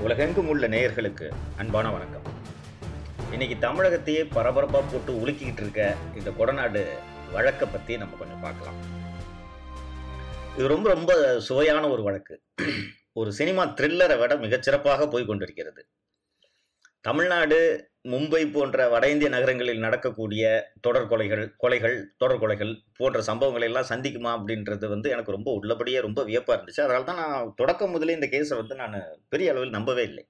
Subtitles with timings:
[0.00, 2.22] உலகெங்கும் உள்ள நேயர்களுக்கு அன்பான வணக்கம்.
[3.32, 6.88] இன்னைக்கு தமிழகத்தையே பரபரப்பாக போட்டு உலுக்கிக்கிட்டு இருக்க இந்த கொடநாடு
[7.32, 8.74] வழக்கை பற்றி நம்ம கொஞ்சம் பார்க்கலாம்.
[10.56, 12.42] இது ரொம்ப ரொம்ப சுவையான ஒரு வழக்கு.
[13.12, 15.86] ஒரு சினிமா த்ரில்லரை விட மிகச்சிறப்பாக போய் கொண்டிருக்கிறது.
[17.00, 20.42] தமிழ்நாடு மும்பை போன்ற வட இந்திய நகரங்களில் நடக்கக்கூடிய
[20.80, 26.20] தொடர் கொலைகள் கொலைகள் தொடர் கொலைகள் போன்ற சம்பவங்களை எல்லாம் சந்திக்குமா அப்படின்றது வந்து எனக்கு ரொம்ப உள்ளபடியே ரொம்ப
[26.24, 26.84] வியப்பாக இருந்துச்சு.
[26.86, 28.96] அதனால தான் நான் தொடக்கம் முதலே இந்த கேஸை வந்து நான்
[29.28, 30.24] பெரிய அளவில் நம்பவே இல்லை.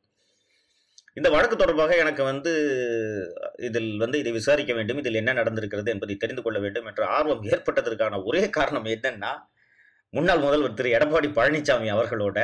[1.15, 2.51] இந்த வழக்கு தொடர்பாக எனக்கு வந்து
[3.69, 8.21] இதில் வந்து இதை விசாரிக்க வேண்டும் இதில் என்ன நடந்திருக்கிறது என்பதை தெரிந்து கொள்ள வேண்டும் என்ற ஆர்வம் ஏற்பட்டதற்கான
[8.25, 9.33] ஒரே காரணம் என்னன்னா
[10.15, 12.39] முன்னாள் முதல்வர் திரு எடப்பாடி பழனிசாமி அவர்களோட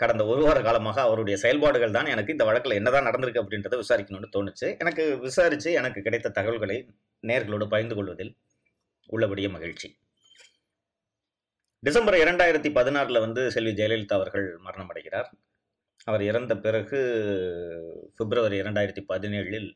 [0.00, 4.66] கடந்த ஒரு வார காலமாக அவருடைய செயல்பாடுகள் தான் எனக்கு இந்த வழக்கில் என்னதான் நடந்திருக்கு அப்படின்றத விசாரிக்கணும்னு தோணுச்சு.
[4.82, 6.78] எனக்கு விசாரித்து எனக்கு கிடைத்த தகவல்களை
[7.24, 8.32] நேர்களோடு பகிர்ந்து கொள்வதில்
[9.06, 9.88] உள்ளபடியே மகிழ்ச்சி.
[11.82, 15.28] டிசம்பர் இரண்டாயிரத்தி பதினாறில் வந்து செல்வி ஜெயலலிதா அவர்கள் மரணம் அடைகிறார்.
[16.04, 16.98] அவர் இறந்த பிறகு
[18.18, 19.68] பிப்ரவரி இரண்டாயிரத்தி பதினேழில்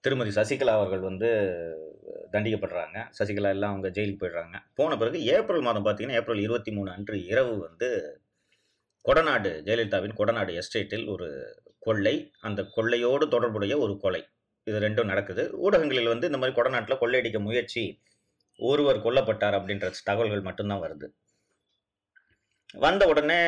[0.00, 1.28] திருமதி சசிகலா அவர்கள் வந்து
[2.32, 2.98] தண்டிக்கப்படுறாங்க.
[3.18, 4.56] சசிகலா எல்லாம் அவங்க ஜெயிலுக்கு போயிடுறாங்க.
[4.74, 7.88] போன பிறகு ஏப்ரல் மாதம் பார்த்தீங்கன்னா ஏப்ரல் இருபத்தி மூணு அன்று இரவு வந்து
[9.08, 11.28] கொடநாடு ஜெயலலிதாவின் கொடநாடு எஸ்டேட்டில் ஒரு
[11.78, 12.14] கொள்ளை.
[12.40, 14.22] அந்த கொள்ளையோடு தொடர்புடைய ஒரு கொலை.
[14.64, 15.44] இது ரெண்டும் நடக்குது.
[15.58, 18.00] ஊடகங்களில் வந்து இந்த மாதிரி கொடநாட்டில் கொள்ளையடிக்க முயற்சி
[18.56, 21.06] ஒருவர் கொல்லப்பட்டார் அப்படின்ற தகவல்கள் மட்டும்தான் வருது.
[22.74, 23.38] வந்த உடனே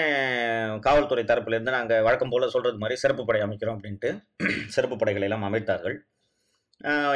[0.86, 4.10] காவல்துறை தரப்புலேருந்து நாங்கள் வழக்கம் போல் சொல்கிறது மாதிரி சிறப்பு படை அமைக்கிறோம் அப்படின்ட்டு
[4.66, 5.96] சிறப்பு படைகளை எல்லாம் அமைத்தார்கள்.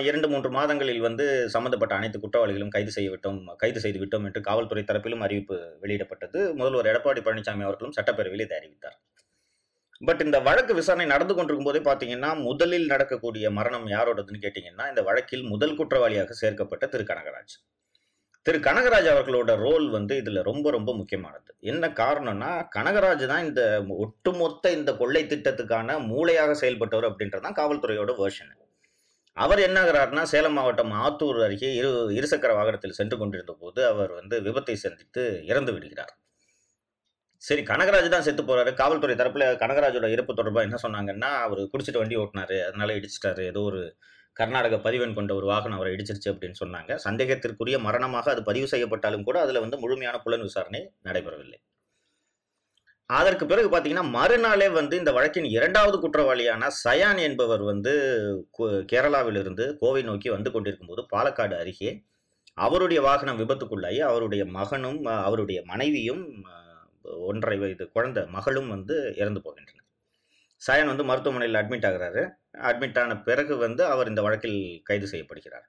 [0.09, 4.83] இரண்டு மூன்று மாதங்களில் வந்து சம்மந்தப்பட்ட அனைத்து குற்றவாளிகளும் கைது செய்ய விட்டோம் கைது செய்து விட்டோம் என்று காவல்துறை
[4.83, 6.41] தரப்பிலும் அறிவிப்பு வெளியிடப்பட்டது.
[6.55, 8.97] முதல்வர் எடப்பாடி பழனிசாமி அவர்களும் சட்டப்பேரவையில் இதை அறிவித்தார்.
[10.01, 15.43] பட் இந்த வழக்கு விசாரணை நடந்து கொண்டிருக்கும் போதே பார்த்தீங்கன்னா முதலில் நடக்கக்கூடிய மரணம் யாரோடதுன்னு கேட்டிங்கன்னா இந்த வழக்கில்
[15.43, 17.05] முதல் குற்றவாளியாக சேர்க்கப்பட்ட திரு.
[17.05, 17.55] கனகராஜ்.
[18.47, 18.59] திரு.
[18.59, 21.51] கனகராஜ் அவர்களோட ரோல் வந்து இதில் ரொம்ப ரொம்ப முக்கியமானது.
[21.61, 23.63] என்ன காரணம்னா கனகராஜ் தான் இந்த
[24.05, 28.55] ஒட்டுமொத்த இந்த கொள்ளை திட்டத்துக்கான மூளையாக செயல்பட்டவர் அப்படின்றதான் காவல்துறையோட வேர்ஷன்
[29.45, 34.75] அவர் என்னாகிறார்னா சேலம் மாவட்டம் ஆத்தூர் அருகே இரு இருசக்கர வாகனத்தில் சென்று கொண்டிருந்த போது அவர் வந்து விபத்தை
[34.85, 36.13] சந்தித்து இறந்து விடுகிறார்.
[37.43, 38.71] சரி கனகராஜ் தான் செத்து போறாரு.
[38.81, 42.57] காவல்துறை தரப்புல கனகராஜோட இறப்பு தொடர்பாக என்ன சொன்னாங்கன்னா அவர் குடிச்சிட்டு வண்டி ஓட்டினாரு.
[42.69, 43.43] அதனால இடிச்சிட்டாரு.
[43.53, 43.83] ஏதோ ஒரு
[44.41, 46.93] கர்நாடக பதிவெண் கொண்ட ஒரு வாகனம் அவரை இடிச்சிருச்சு அப்படின்னு சொன்னாங்க.
[47.07, 51.59] சந்தேகத்திற்குரிய மரணமாக அது பதிவு செய்யப்பட்டாலும் கூட அதில் வந்து முழுமையான புலன் விசாரணை நடைபெறவில்லை.
[53.11, 57.93] அதற்கு பிறகு பார்த்தீங்கன்னா மறுநாளே வந்து இந்த வழக்கின் இரண்டாவது குற்றவாளியான சயான் என்பவர் வந்து
[58.91, 61.93] கேரளாவிலிருந்து கோவை நோக்கி வந்து கொண்டிருக்கும் போது பாலக்காடு அருகே
[62.65, 66.23] அவருடைய வாகனம் விபத்துக்குள்ளாகி அவருடைய மகனும் அவருடைய மனைவியும்
[67.31, 69.87] ஒன்றரை வயது குழந்தை மகளும் வந்து இறந்து போகின்றனர்.
[70.63, 72.23] சயான் வந்து மருத்துவமனையில் அட்மிட் ஆகிறாரு.
[72.71, 74.59] அட்மிட் ஆன பிறகு வந்து அவர் இந்த வழக்கில்
[74.89, 75.67] கைது செய்யப்படுகிறார்.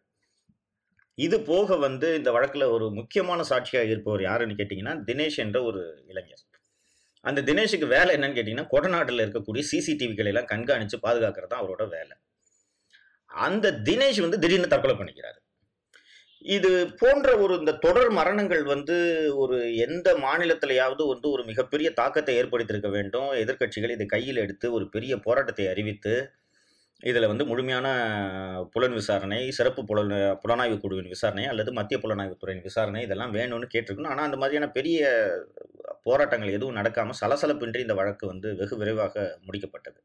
[1.18, 6.44] இது போக வந்து இந்த வழக்கில் ஒரு முக்கியமான சாட்சியாக இருப்பவர் யாருன்னு கேட்டிங்கன்னா தினேஷ் என்ற ஒரு இளைஞர்.
[7.28, 12.16] அந்த தினேஷுக்கு வேலை என்னன்னு கேட்டிங்கன்னா கொடநாட்டில் இருக்கக்கூடிய சிசிடிவிகளை எல்லாம் கண்காணித்து பாதுகாக்கிறது தான் அவரோட வேலை.
[13.30, 15.40] அந்த தினேஷ் வந்து திடீர்னு தற்கொலை பண்ணிக்கிறாரு.
[16.56, 18.96] இது போன்ற ஒரு இந்த தொடர் மரணங்கள் வந்து
[19.44, 23.30] ஒரு எந்த மாநிலத்திலேயாவது வந்து ஒரு மிகப்பெரிய தாக்கத்தை ஏற்படுத்தியிருக்க வேண்டும்.
[23.44, 26.14] எதிர்க்கட்சிகள் இதை கையில் எடுத்து ஒரு பெரிய போராட்டத்தை அறிவித்து
[27.04, 27.88] இதில் வந்து முழுமையான
[28.74, 30.12] புலன் விசாரணை சிறப்பு புலன்
[30.42, 34.12] புலனாய்வு குழுவின் விசாரணை அல்லது மத்திய புலனாய்வுத்துறையின் விசாரணை இதெல்லாம் வேணும்னு கேட்டிருக்கணும்.
[34.14, 35.00] ஆனால் அந்த மாதிரியான பெரிய
[36.08, 40.00] போராட்டங்கள் எதுவும் நடக்காமல் சலசலப்பின்றி இந்த வழக்கு வந்து வெகு விரைவாக முடிக்கப்பட்டது.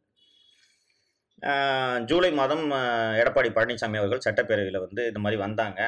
[2.11, 2.65] ஜூலை மாதம்
[3.23, 5.81] எடப்பாடி பழனிசாமி அவர்கள் சட்டப்பேரவையில் வந்து இந்த மாதிரி வந்தாங்க.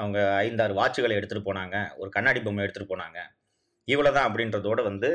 [0.00, 1.76] அவங்க ஐந்தாறு வாட்சுகளை எடுத்துகிட்டு போனாங்க.
[2.00, 3.20] ஒரு கண்ணாடி பொம்மை எடுத்துகிட்டு போனாங்க.
[3.88, 5.08] இவ்வளோ தான் அப்படின்றதோட வந்து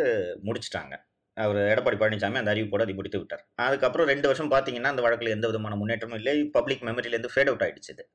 [0.48, 0.96] முடிச்சிட்டாங்க.
[1.36, 3.50] அவர் எடப்பாடி பழனிசாமி அந்த அறிவிப்போடு அதை முடித்து விட்டார்.
[3.56, 6.46] அதுக்கப்புறம் ரெண்டு வருஷம் பார்த்தீங்கன்னா அந்த வழக்கில் எந்த விதமான முன்னேற்றமும் இல்லை.
[6.46, 8.10] பப்ளிக் மெமரியிலேருந்து ஃபேட் அவுட் ஆயிடுச்சு இது.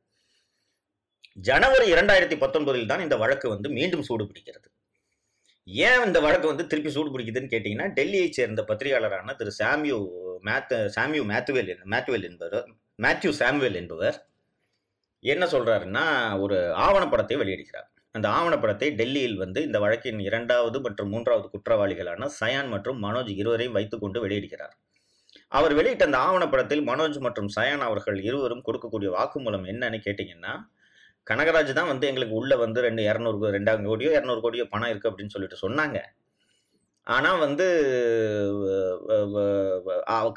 [1.34, 4.68] ஜனவரி இரண்டாயிரத்தி பத்தொன்பதில் தான் இந்த வழக்கு வந்து மீண்டும் சூடு பிடிக்கிறது.
[5.64, 10.08] ஏன் இந்த வழக்கு வந்து திருப்பி சூடு பிடிக்குதுன்னு கேட்டிங்கன்னா டெல்லியைச் சேர்ந்த பத்திரிகையாளரான திரு சாமியூ
[10.46, 14.26] மேத் சாமியூ மேத்துவேல் என்- மேத்துவேல் என்பவர் மேத்யூ சாமுவேல் என்பவர்
[15.20, 17.99] என்ன சொல்கிறாருன்னா ஒரு ஆவணப்படத்தை வெளியிடுகிறார்.
[18.16, 24.18] அந்த ஆவணப்படத்தை டெல்லியில் வந்து இந்த வழக்கின் இரண்டாவது மற்றும் மூன்றாவது குற்றவாளிகளான சயான் மற்றும் மனோஜ் இருவரையும் வைத்துக்கொண்டு
[24.24, 24.74] வெளியிடுகிறார்.
[25.58, 30.54] அவர் வெளியிட்ட அந்த ஆவணப்படத்தில் மனோஜ் மற்றும் சயான் அவர்கள் இருவரும் கொடுக்கக்கூடிய வாக்குமூலம் என்னன்னு கேட்டிங்கன்னா
[31.30, 35.34] கனகராஜ் தான் வந்து எங்களுக்கு உள்ளே வந்து ரெண்டு இரநூறு ரெண்டாயிரம் கோடியோ இரநூறு கோடியோ பணம் இருக்குது அப்படின்னு
[35.34, 35.98] சொல்லிட்டு சொன்னாங்க.
[37.16, 37.66] ஆனால் வந்து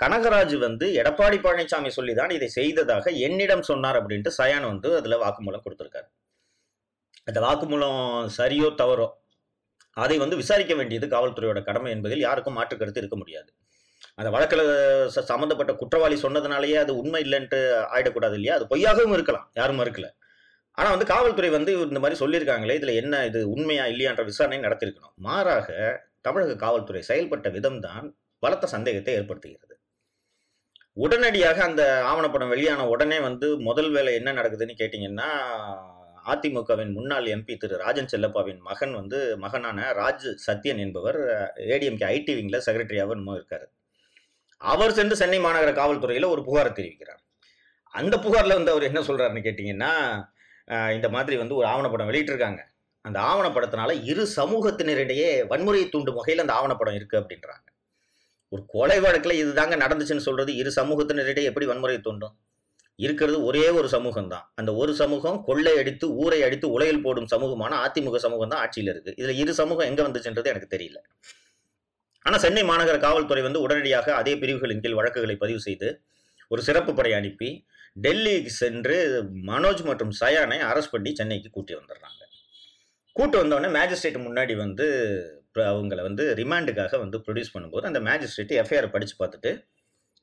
[0.03, 5.65] கனகராஜ் வந்து எடப்பாடி பழனிசாமி சொல்லி தான் இதை செய்ததாக என்னிடம் சொன்னார் அப்படின்ட்டு சயான் வந்து அதில் வாக்குமூலம்
[5.65, 6.07] கொடுத்துருக்காரு.
[7.23, 9.09] அந்த வாக்குமூலம் சரியோ தவறோ
[9.91, 13.53] அதை வந்து விசாரிக்க வேண்டியது காவல்துறையோட கடமை என்பதில் யாருக்கும் மாற்று கருத்து இருக்க முடியாது.
[14.15, 18.55] அந்த வழக்கில் ச- சம்மந்தப்பட்ட குற்றவாளி சொன்னதுனாலேயே அது உண்மை இல்லைன்ட்டு ஆயிடக்கூடாது இல்லையா?
[18.55, 20.09] அது பொய்யாகவும் இருக்கலாம் யாரும் மறுக்கல.
[20.71, 25.99] ஆனால் வந்து காவல்துறை வந்து இந்த மாதிரி சொல்லியிருக்காங்களே இதில் என்ன இது உண்மையா இல்லையான்ற விசாரணை நடத்திருக்கணும் மாறாக
[26.21, 29.75] தமிழக காவல்துறை செயல்பட்ட விதம்தான் பலத்த சந்தேகத்தை ஏற்படுத்துகிறது.
[30.93, 35.29] உடனடியாக அந்த ஆவணப்படம் வெளியான உடனே வந்து முதல் வேலை என்ன நடக்குதுன்னு கேட்டிங்கன்னா
[36.31, 41.19] அதிமுகவின் முன்னாள் எம்பி திரு ராஜன் செல்லப்பாவின் மகன் வந்து மகனான ராஜ் சத்யன் என்பவர்
[41.73, 43.65] ஏடிஎம்கே ஐடி விங்கில் செக்ரட்டரியாக இன்னும் இருக்காரு.
[44.61, 47.21] அவர் சென்று சென்னை மாநகர காவல்துறையில் ஒரு புகாரை தெரிவிக்கிறார்.
[47.93, 49.91] அந்த புகாரில் வந்து அவர் என்ன சொல்றாருன்னு கேட்டிங்கன்னா
[50.97, 52.61] இந்த மாதிரி வந்து ஒரு ஆவணப்படம் வெளியிட்டிருக்காங்க.
[53.05, 57.67] அந்த ஆவணப்படத்தினால இரு சமூகத்தினரிடையே வன்முறையை தூண்டும் வகையில் அந்த ஆவணப்படம் இருக்கு அப்படின்றாங்க.
[58.53, 62.35] ஒரு கொலை வழக்கில் இதுதாங்க நடந்துச்சுன்னு சொல்றது இரு சமூகத்தினரிடையே எப்படி வன்முறையை தூண்டும்?
[62.99, 67.77] இருக்கிறது ஒரே ஒரு சமூகம் தான் அந்த ஒரு சமூகம் கொள்ளை அடித்து ஊரை அடித்து உலையில் போடும் சமூகமான
[67.85, 69.11] அதிமுக சமூகம் தான் ஆட்சியில் இருக்கு.
[69.19, 70.99] இதுல இரு சமூகம் எங்க வந்துச்சுன்றது எனக்கு தெரியல.
[72.25, 75.87] ஆனா சென்னை மாநகர காவல்துறை வந்து உடனடியாக அதே பிரிவுகளின் கீழ் வழக்குகளை பதிவு செய்து
[76.51, 77.49] ஒரு சிறப்பு படை அனுப்பி
[78.05, 78.97] டெல்லிக்கு சென்று
[79.49, 82.21] மனோஜ் மற்றும் சயானை அரெஸ்ட் பண்ணி சென்னைக்கு கூட்டி வந்துடுறாங்க.
[83.15, 84.85] கூட்டு வந்தோடனே மேஜிஸ்ட்ரேட் முன்னாடி வந்து
[85.71, 89.51] அவங்கள வந்து ரிமாண்டுக்காக வந்து ப்ரொடியூஸ் பண்ணும்போது அந்த மேஜிஸ்ட்ரேட் எஃப்ஐஆர் படித்து பார்த்துட்டு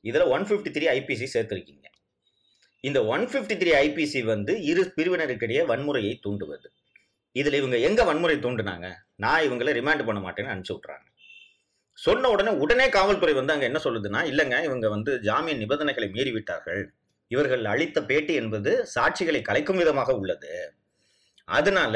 [0.09, 1.87] இதில் ஒன் ஃபிஃப்டி த்ரீ ஐபிசி சேர்த்துருக்கீங்க.
[2.87, 6.67] இந்த ஒன் ஃபிஃப்டி த்ரீ ஐபிசி வந்து இரு பிரிவினருக்கிடையே வன்முறையை தூண்டுவது.
[7.35, 8.87] இதில் இவங்க எங்கே வன்முறை தூண்டுனாங்க?
[9.23, 11.07] நான் இவங்களை ரிமாண்ட் பண்ண மாட்டேன்னு அனுப்பிச்சி விட்றாங்க
[12.05, 16.81] சொன்ன உடனே உடனே காவல்துறை வந்து அங்கே என்ன சொல்லுதுன்னா இல்லைங்க இவங்க வந்து ஜாமீன் நிபந்தனைகளை மீறிவிட்டார்கள்.
[17.31, 20.53] இவர்கள் அளித்த பேட்டி என்பது சாட்சிகளை கலைக்கும் விதமாக உள்ளது.
[21.57, 21.95] அதனால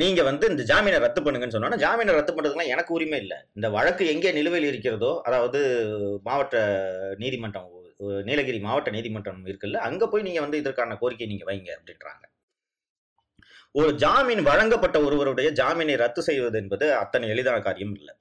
[0.00, 3.38] நீங்கள் வந்து இந்த ஜாமீனை ரத்து பண்ணுங்கன்னு சொன்னா ஜாமீனை ரத்து பண்ணுறதுலாம் எனக்கு உரிமை இல்லை.
[3.58, 5.60] இந்த வழக்கு எங்கே நிலுவையில் இருக்கிறதோ அதாவது
[6.28, 6.56] மாவட்ட
[7.22, 12.24] நீதிமன்றம் நீலகிரி மாவட்ட நீதிமன்றம் இருக்குல்ல அங்க போய் நீங்க வந்து இதற்கான கோரிக்கை நீங்க வைங்க அப்படின்றாங்க.
[13.72, 18.14] ஒரு ஜாமீன் வழங்கப்பட்ட ஒருவருடைய ஜாமீனை ரத்து செய்வது என்பது அத்தனை எளிதான காரியம் இல்லை.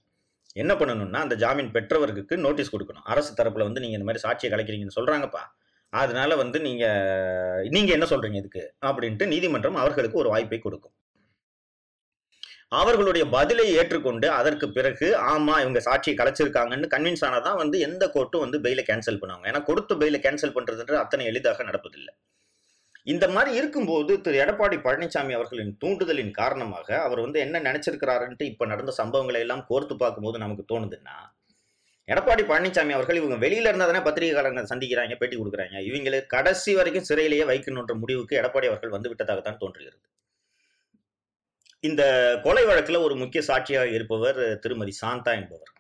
[0.54, 3.04] என்ன பண்ணணும்னா அந்த ஜாமீன் பெற்றவருக்கு நோட்டீஸ் கொடுக்கணும்.
[3.04, 5.44] அரசு தரப்புல வந்து நீங்க இந்த மாதிரி சாட்சியை கலைக்கிறீங்கன்னு சொல்றாங்கப்பா.
[5.90, 6.86] அதனால வந்து நீங்க
[7.70, 8.76] நீங்க என்ன சொல்றீங்க இதுக்கு?
[8.86, 10.94] அப்படின்ட்டு நீதிமன்றம் அவர்களுக்கு ஒரு வாய்ப்பை கொடுக்கும்.
[12.72, 18.60] அவர்களுடைய பதிலை ஏற்றுக்கொண்டு அதற்கு பிறகு ஆமா இவங்க சாட்சியை கலைச்சிருக்காங்கன்னு கன்வின்ஸ் ஆனாதான் வந்து எந்த கோர்ட்டும் வந்து
[18.66, 19.46] பெயில கேன்சல் பண்ணுவாங்க.
[19.52, 22.14] ஏன்னா கொடுத்து பெயில கேன்சல் பண்றதுன்ற அத்தனை எளிதாக நடப்பதில்லை.
[23.04, 24.38] இந்த மாதிரி இருக்கும்போது திரு.
[24.44, 30.44] எடப்பாடி பழனிசாமி அவர்களின் தூண்டுதலின் காரணமாக அவர் வந்து என்ன நினைச்சிருக்கிறாருன்ட்டு இப்ப நடந்த சம்பவங்களை எல்லாம் கோர்த்து பார்க்கும்போது
[30.44, 31.18] நமக்கு தோணுதுன்னா
[32.08, 35.78] எடப்பாடி பழனிசாமி அவர்கள் இவங்க வெளியில இருந்தா தானே பத்திரிகையாளர்கள் சந்திக்கிறாங்க பேட்டி கொடுக்குறாங்க.
[35.90, 40.00] இவங்களை கடைசி வரைக்கும் சிறையிலேயே வைக்கணுன்ற முடிவுக்கு எடப்பாடி அவர்கள் வந்து விட்டதாகத்தான் தோன்றுகிறது.
[41.90, 42.04] இந்த
[42.44, 45.72] கொலை வழக்கில் ஒரு முக்கிய சாட்சியாக இருப்பவர் திருமதி சாந்தா என்பவர்.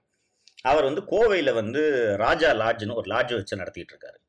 [0.69, 1.81] அவர் வந்து கோவையில் வந்து
[2.23, 4.19] ராஜா லாட்ஜ்னு ஒரு லாட்ஜ் வச்சு நடத்திட்டு இருக்காரு.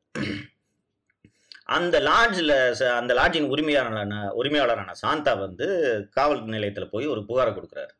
[1.77, 2.55] அந்த லாட்ஜில்
[3.01, 5.67] அந்த லாட்ஜின் உரிமையாளரான உரிமையாளரான சாந்தா வந்து
[6.17, 7.93] காவல் நிலையத்தில் போய் ஒரு புகாரை கொடுக்குறாரு.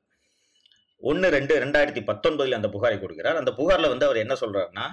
[1.11, 3.41] ஒன்று ரெண்டு ரெண்டாயிரத்தி பத்தொன்பதில் அந்த புகாரை கொடுக்கிறார்.
[3.43, 4.87] அந்த புகாரில் வந்து அவர் என்ன சொல்கிறாருன்னா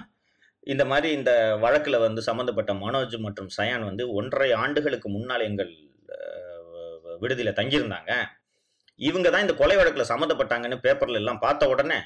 [0.72, 1.32] இந்த மாதிரி இந்த
[1.64, 5.70] வழக்கில் வந்து சம்மந்தப்பட்ட மனோஜ் மற்றும் சயான் வந்து ஒன்றரை ஆண்டுகளுக்கு முன்னால் எங்கள்
[7.22, 8.12] விடுதியில் தங்கியிருந்தாங்க.
[9.08, 11.98] இவங்க தான் இந்த கொலை வழக்கில் சம்மந்தப்பட்டாங்கன்னு பேப்பர்ல எல்லாம் பார்த்த உடனே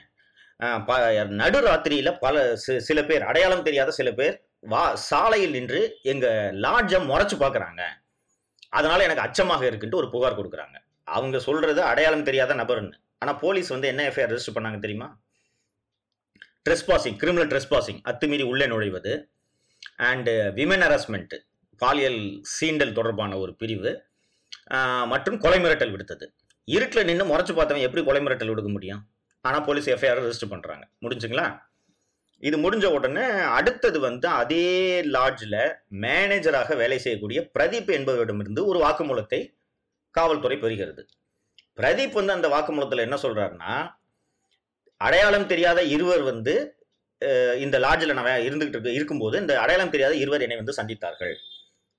[0.89, 0.97] ப
[1.41, 2.43] நடு ராத்திரியில் பல
[2.89, 4.37] சில பேர் அடையாளம் தெரியாத சில பேர்
[4.73, 5.81] வா சாலையில் நின்று
[6.13, 6.27] எங்க
[6.65, 7.83] லாட்ஜை முறைச்சு பார்க்குறாங்க.
[8.79, 10.77] அதனால எனக்கு அச்சமாக இருக்குன்ட்டு ஒரு புகார் கொடுக்குறாங்க.
[11.17, 15.09] அவங்க சொல்றது அடையாளம் தெரியாத நபர்னு ஆனால் போலீஸ் வந்து என்ன எஃப்ஐஆர் ரெஜிஸ்டர் பண்ணாங்க தெரியுமா?
[16.67, 19.13] Trespassing criminal trespassing அத்துமீறி உள்ளே நுழைவது
[20.11, 21.35] அண்டு விமன் ஹராஸ்மெண்ட்
[21.83, 22.21] பாலியல்
[22.57, 23.93] சீண்டல் தொடர்பான ஒரு பிரிவு
[25.13, 26.27] மற்றும் கொலை மிரட்டல் விடுத்தது.
[26.73, 29.01] இருட்டில் நின்று முறைச்சு பார்த்தவன் எப்படி கொலை மிரட்டல் விடுக்க முடியும்?
[29.45, 31.47] ஆனால் போலீஸ் எஃப்ஐஆர் ரெஜிஸ்டர் பண்ணுறாங்க முடிஞ்சுங்களா?
[32.49, 33.25] இது முடிஞ்ச உடனே
[33.57, 34.67] அடுத்தது வந்து அதே
[35.17, 35.61] லாட்ஜில்
[36.05, 39.41] மேனேஜராக வேலை செய்யக்கூடிய பிரதீப் என்பவரிடமிருந்து ஒரு வாக்குமூலத்தை
[40.15, 41.03] காவல்துறை பெறுகிறது.
[41.79, 43.75] பிரதீப் வந்து அந்த வாக்குமூலத்தில் என்ன சொல்கிறாருன்னா
[45.01, 46.55] அடையாளம் தெரியாத இருவர் வந்து
[47.65, 51.35] இந்த லாட்ஜில் நான் இருந்துகிட்டு இருக்க இருக்கும்போது இந்த அடையாளம் தெரியாத இருவர் என்னை வந்து சந்தித்தார்கள்.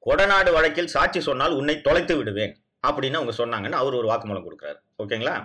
[0.08, 2.54] கொடநாடு வழக்கில் சாட்சி சொன்னால் உன்னை தொலைத்து விடுவேன்.
[2.90, 4.80] அப்படின்னு அவங்க சொன்னாங்கன்னு அவர் ஒரு வாக்குமூலம் கொடுக்குறாரு.
[5.04, 5.36] ஓகேங்களா?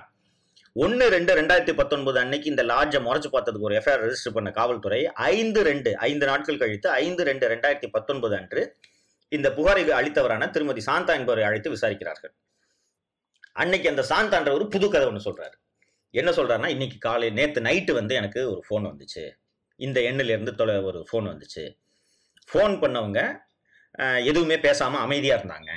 [0.83, 5.63] ஒன்று ரெண்டு ரெண்டாயிரத்தி பத்தொன்பது அன்னைக்கு இந்த லாட்ஜை முறைச்சு பார்த்ததுக்கு ஒரு எஃப்ஐஆர் ரெஜிஸ்டர் பண்ண காவல்துறை ஐந்து
[5.69, 8.63] ரெண்டு ஐந்து நாட்கள் கழித்து ஐந்து ரெண்டு ரெண்டாயிரத்தி பத்தொன்பது அன்று
[9.37, 12.33] இந்த புகாரை அளித்தவரான திருமதி சாந்தா என்பவரை அழைத்து விசாரிக்கிறார்கள்.
[13.63, 15.57] அன்னைக்கு அந்த சாந்தான்ற ஒரு புது கதை ஒன்று சொல்றாரு.
[16.15, 19.25] என்ன சொல்றாருன்னா இன்னைக்கு காலை நேற்று நைட்டு வந்து எனக்கு ஒரு ஃபோன் வந்துச்சு.
[19.77, 21.65] இந்த எண்ணிலிருந்து தொலை ஒரு ஃபோன் வந்துச்சு.
[22.51, 23.21] ஃபோன் பண்ணவங்க
[24.31, 25.71] எதுவுமே பேசாமல் அமைதியாக இருந்தாங்க.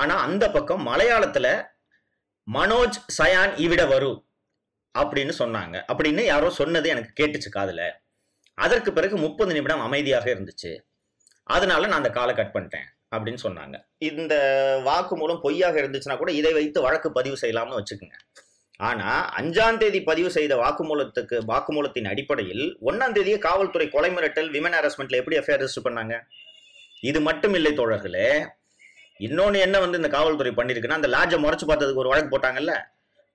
[0.00, 1.48] ஆனா அந்த பக்கம் மலையாளத்துல
[2.46, 4.12] மனோஜ் சயான் இவிட வரு
[4.94, 5.76] அப்படின்னு சொன்னாங்க.
[5.92, 7.84] அப்படின்னு யாரோ சொன்னது எனக்கு கேட்டுச்சு காதுல.
[8.58, 10.72] அதற்கு பிறகு முப்பது நிமிடம் அமைதியாக இருந்துச்சு.
[11.56, 13.76] அதனால நான் அந்த காலை கட் பண்ணிட்டேன் அப்படின்னு சொன்னாங்க.
[13.98, 14.34] இந்த
[14.84, 18.18] வாக்கு மூலம் பொய்யாக இருந்துச்சுன்னா கூட இதை வைத்து வழக்கு பதிவு செய்யலாம்னு வச்சுக்கோங்க.
[18.88, 19.08] ஆனா
[19.40, 25.38] அஞ்சாம் தேதி பதிவு செய்த வாக்குமூலத்துக்கு வாக்குமூலத்தின் அடிப்படையில் ஒன்னாம் தேதியே காவல்துறை கொலை மிரட்டல் விமன் ஹாரஸ்மெண்ட்ல எப்படி
[25.40, 26.16] எஃப்ஐஆர் ரெஜிஸ்டர் பண்ணாங்க?
[27.10, 28.28] இது மட்டும் இல்லை தோழர்களே
[29.18, 32.78] இன்னொன்னு என்ன வந்து இந்த காவல்துறை பண்ணியிருக்குன்னா அந்த லாட்ஜை முறைச்சு பார்த்ததுக்கு ஒரு வழக்கு போட்டாங்கல்ல?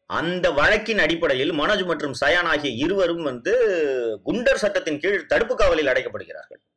[0.06, 3.54] அந்த வழக்கின் அடிப்படையில் மனோஜ் மற்றும் சயான் ஆகிய இருவரும் வந்து
[4.26, 6.68] குண்டர் சட்டத்தின் கீழ் தடுப்பு காவலில் அடைக்கப்படுகிறார்கள்.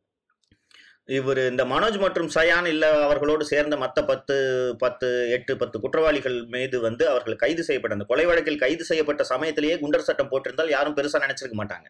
[1.05, 6.81] இவர் இந்த மனோஜ் மற்றும் சயான் இல்லை அவர்களோடு சேர்ந்த மற்ற பத்து பத்து எட்டு பத்து குற்றவாளிகள் மீது
[6.81, 11.21] வந்து அவர்கள் கைது செய்யப்பட்ட அந்த கொலை வழக்கில் கைது செய்யப்பட்ட சமயத்திலேயே குண்டர் சட்டம் போட்டிருந்தால் யாரும் பெருசாக
[11.21, 11.87] நினைச்சிருக்க மாட்டாங்க.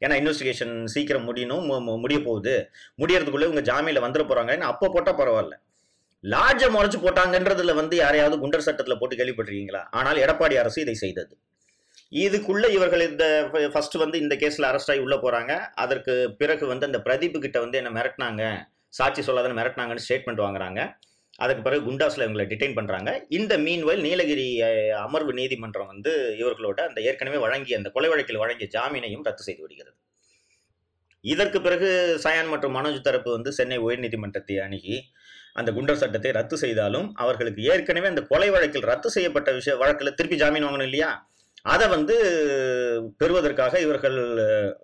[0.00, 2.70] ஏன்னா இன்வெஸ்டிகேஷன் சீக்கிரம் முடியணும் மு- முடிய போகுது.
[2.98, 4.58] முடியறதுக்குள்ளே இவங்க ஜாமீனில் வந்துட போறாங்க.
[4.58, 5.52] அப்போ போட்டால் பரவாயில்ல.
[6.32, 9.82] லாட்ஜை முறைச்சு போட்டாங்கன்றதுல வந்து யாரையாவது குண்டர் சட்டத்தில் போட்டு கேள்விப்பட்டிருக்கீங்களா?
[9.98, 11.34] ஆனால் எடப்பாடி அரசு இதை செய்தது.
[12.24, 13.24] இதுக்குள்ள இவர்கள் இந்த
[13.72, 15.52] ஃபர்ஸ்ட் வந்து இந்த கேஸில் அரெஸ்ட் ஆகி உள்ளே போகிறாங்க
[15.84, 18.42] அதற்கு பிறகு வந்து அந்த பிரதீப் கிட்ட வந்து என்ன மிரட்டினாங்க
[18.98, 20.80] சாட்சி சொல்லாதன்னு மிரட்டினாங்கன்னு ஸ்டேட்மெண்ட் வாங்குறாங்க.
[21.44, 24.46] அதுக்கு பிறகு குண்டாஸ்ல இவங்களை டிடைன் பண்ணுறாங்க இந்த மீன்வெல் நீலகிரி
[25.06, 26.12] அமர்வு நீதிமன்றம் வந்து
[26.42, 29.96] இவர்களோட அந்த ஏற்கனவே வழங்கிய அந்த கொலை வழக்கில் வழங்கிய ஜாமீனையும் ரத்து செய்து விடுகிறது.
[31.24, 31.88] இதற்கு பிறகு
[32.24, 34.96] சயான் மற்றும் மனோஜ் தரப்பு வந்து சென்னை உயர்நீதிமன்றத்தை அணுகி
[35.56, 40.36] அந்த குண்டர் சட்டத்தை ரத்து செய்தாலும் அவர்களுக்கு ஏற்கனவே அந்த கொலை வழக்கில் ரத்து செய்யப்பட்ட விஷய வழக்கில் திருப்பி
[40.42, 41.10] ஜாமீன் வாங்கணும் இல்லையா?
[41.64, 42.14] அதை வந்து
[43.20, 44.16] பெறுவதற்காக இவர்கள்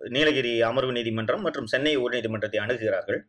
[0.09, 3.19] நீலகிரி அமர்வு நீதிமன்றம் மற்றும் சென்னை உயர்நீதிமன்றத்தை அணுகுகிறார்கள்.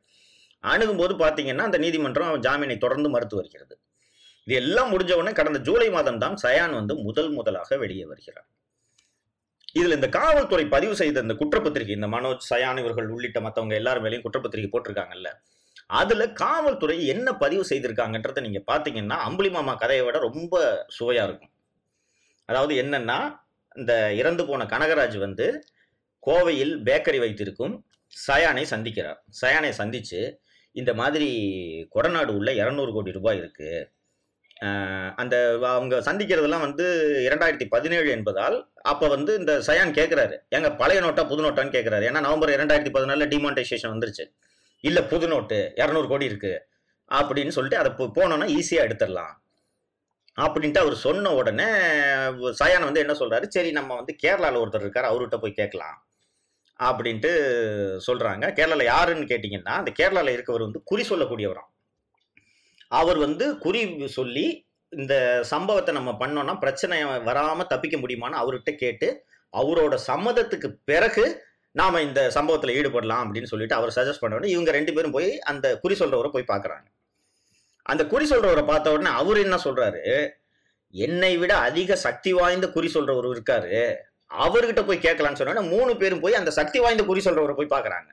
[0.65, 3.75] அணுகும்போது பார்த்தீங்கன்னா அந்த நீதிமன்றம் ஜாமீனை தொடர்ந்து மறுத்து வருகிறது.
[4.47, 8.49] இது எல்லாம் முடிஞ்ச உடனே கடந்த ஜூலை மாதம் தான் சயான் வந்து முதல் முதலாக வெளியே வருகிறார்.
[9.75, 14.25] இதில் இந்த காவல்துறை பதிவு செய்த இந்த குற்றப்பத்திரிகை இந்த மனோஜ் சயான் இவர்கள் உள்ளிட்ட மற்றவங்க எல்லாரும் மேலேயும்
[14.27, 15.29] குற்றப்பத்திரிகை போட்டிருக்காங்கல்ல
[16.01, 20.55] அதுல காவல்துறை என்ன பதிவு செய்திருக்காங்கன்றத நீங்க பாத்தீங்கன்னா அம்புலி மாமா கதையை விட ரொம்ப
[20.99, 21.53] சுவையா இருக்கும்.
[22.49, 23.19] அதாவது என்னன்னா
[23.81, 25.47] இந்த இறந்து போன கனகராஜ் வந்து
[26.27, 27.75] கோவையில் பேக்கரி வைத்திருக்கும்
[28.27, 29.19] சயானை சந்திக்கிறார்.
[29.41, 30.21] சயானை சந்திச்சு
[30.81, 31.29] இந்த மாதிரி
[31.95, 33.71] கொடநாடு உள்ள இரநூறு கோடி ரூபாய் இருக்கு.
[35.23, 35.37] அந்த
[35.75, 36.85] அவங்க சந்திக்கிறதெல்லாம் வந்து
[37.27, 38.57] இரண்டாயிரத்தி பதினேழு என்பதால்
[38.93, 43.33] அப்போ வந்து இந்த சயான் கேட்குறாரு எங்க பழைய நோட்டா புது நோட்டான்னு கேட்குறாரு ஏன்னா நவம்பர் இரண்டாயிரத்தி பதினாலில்
[43.35, 44.27] டிமான்டைசேஷன் வந்துருச்சு.
[44.83, 46.67] இல்லை புது நோட்டு இரநூறு கோடி இருக்கு.
[47.11, 49.35] அப்படின்னு சொல்லிட்டு அதை போ- போனோன்னா ஈஸியாக எடுத்துடலாம்.
[50.41, 51.65] அப்படின்ட்டு அவர் சொன்ன உடனே
[52.51, 56.09] சயானம் வந்து என்ன சொல்கிறாரு சரி நம்ம வந்து கேரளாவில் ஒருத்தர் இருக்கார் அவர்கிட்ட போய் கேட்கலாம்.
[56.79, 57.31] அப்படின்ட்டு
[58.07, 61.71] சொல்கிறாங்க கேரளாவில் யாருன்னு கேட்டிங்கன்னா அந்த கேரளாவில் இருக்கவர் வந்து குறி சொல்லக்கூடியவராம்.
[62.89, 69.25] அவர் வந்து குறி சொல்லி இந்த சம்பவத்தை நம்ம பண்ணோன்னா பிரச்சனை வராமல் தப்பிக்க முடியுமான்னு அவர்கிட்ட கேட்டு
[69.57, 74.93] அவரோட சம்மதத்துக்கு பிறகு நாம இந்த சம்பவத்தில் ஈடுபடலாம் அப்படின்னு சொல்லிட்டு அவர் சஜஸ்ட் பண்ண உடனே இவங்க ரெண்டு
[74.97, 76.87] பேரும் போய் அந்த குறி சொல்றவரை போய் பார்க்குறாங்க.
[77.83, 80.03] அந்த குறி சொல்றவரை பார்த்த உடனே அவர் என்ன சொல்றாரு?
[80.95, 83.77] என்னை விட அதிக சக்தி வாய்ந்த குறி சொல்றவர் இருக்காரு.
[84.31, 88.11] அவர்கிட்ட போய் கேட்கலாம்னு சொன்ன மூணு பேரும் போய் அந்த சக்தி வாய்ந்த குறி சொல்றவரை போய் பார்க்குறாங்க.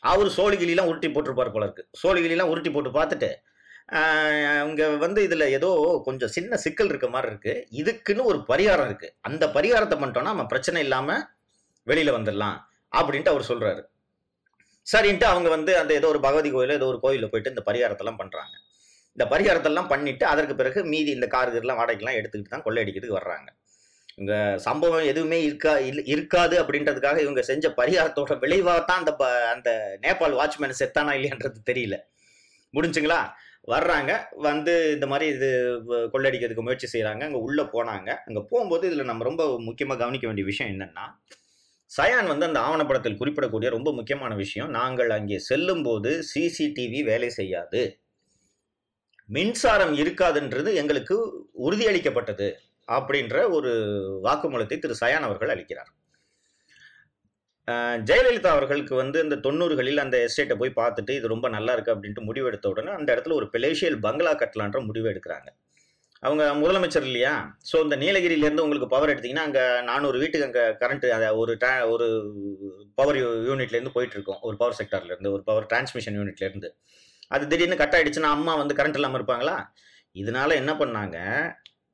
[0.00, 1.84] அவர் சோழிகிலாம் உருட்டி போட்டிருப்பார் போல இருக்கு.
[2.02, 3.30] சோழிகிலாம் உருட்டி போட்டு பார்த்துட்டு
[4.68, 5.70] இங்கே இங்க வந்து இதுல ஏதோ
[6.04, 7.54] கொஞ்சம் சின்ன சிக்கல் இருக்க மாதிரி இருக்கு.
[7.80, 9.08] இதுக்குன்னு ஒரு பரிகாரம் இருக்கு.
[9.20, 11.16] அந்த பரிகாரத்தை பண்ணிட்டோம்னா நம்ம பிரச்சனை இல்லாம
[11.86, 12.58] வெளியில வந்துடலாம்.
[12.96, 13.82] அப்படின்ட்டு அவர் சொல்றாரு.
[14.86, 18.54] சரின்ட்டு அவங்க வந்து அந்த ஏதோ ஒரு பகவதி கோயில ஏதோ ஒரு கோயிலில் போயிட்டு இந்த பரிகாரத்தெல்லாம் பண்றாங்க.
[19.16, 23.48] இந்த பரிகாரத்தெல்லாம் பண்ணிட்டு அதற்கு பிறகு மீதி இந்த கார்கள்லாம் வாடகைலாம் எடுத்துக்கிட்டு தான் கொள்ளையடிக்கிறதுக்கு வர்றாங்க.
[24.14, 30.34] இவங்க சம்பவம் எதுவுமே இருக்கா இருக்காது அப்படின்றதுக்காக இவங்க செஞ்ச பரிகாரத்தோட விளைவாக தான் அந்த ப- அந்த நேபாள்
[30.34, 31.96] வாட்ச்மேன் செத்தானா இல்லையன்றது தெரியல.
[32.74, 33.30] முடிஞ்சுங்களா?
[33.68, 35.48] வர்றாங்க வந்து இந்த மாதிரி இது
[35.88, 38.08] கொள்ளடிக்கிறதுக்கு முயற்சி செய்கிறாங்க அங்கே உள்ளே போனாங்க.
[38.26, 41.06] அங்கே போகும்போது இதில் நம்ம ரொம்ப முக்கியமாக கவனிக்க வேண்டிய விஷயம் என்னன்னா
[41.96, 47.80] சயான் வந்து அந்த ஆவணப்படத்தில் குறிப்பிடக்கூடிய ரொம்ப முக்கியமான விஷயம் நாங்கள் அங்கே செல்லும் போது சிசிடிவி வேலை செய்யாது.
[49.36, 51.16] மின்சாரம் இருக்காதுன்றது எங்களுக்கு
[51.66, 52.48] உறுதியளிக்கப்பட்டது
[52.88, 53.72] அப்படின்ற ஒரு
[54.26, 55.90] வாக்குமூலத்தை திரு சயான் அவர்கள் அளிக்கிறார்.
[58.08, 62.72] ஜெயலலிதா அவர்களுக்கு வந்து இந்த தொண்ணூறுகளில் அந்த எஸ்டேட்டை போய் பார்த்துட்டு இது ரொம்ப நல்லா இருக்கு அப்படின்ட்டு முடிவெடுத்த
[62.72, 65.48] உடனே அந்த இடத்துல ஒரு பெலேஷியல் பங்களா கட்டலான்ற முடிவு எடுக்கிறாங்க.
[66.22, 67.34] அவங்க முதலமைச்சர் இல்லையா?
[67.68, 72.06] ஸோ இந்த நீலகிரியிலேருந்து உங்களுக்கு பவர் எடுத்தீங்கன்னா அங்கே நானூறு வீட்டுக்கு அங்கே கரண்ட்டு அதை ஒரு ட்ரா ஒரு
[72.98, 74.40] பவர் யூனிட்லேருந்து போயிட்டுருக்கோம்.
[74.48, 76.70] ஒரு பவர் செக்டார்லேருந்து ஒரு பவர் டிரான்ஸ்மிஷன் யூனிட்லேருந்து
[77.34, 79.56] அது திடீர்னு கட் ஆயிடுச்சுன்னா அம்மா வந்து கரண்ட் இல்லாமல் இருப்பாங்களா?
[80.16, 81.18] இதனால என்ன பண்ணாங்க?